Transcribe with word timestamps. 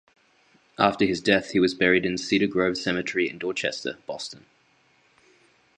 After 0.79 1.05
his 1.05 1.21
death, 1.21 1.51
he 1.51 1.59
was 1.59 1.75
buried 1.75 2.07
in 2.07 2.17
Cedar 2.17 2.47
Grove 2.47 2.75
Cemetery 2.75 3.29
in 3.29 3.37
Dorchester, 3.37 3.99
Boston. 4.07 4.47